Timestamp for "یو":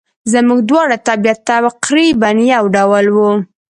2.53-2.65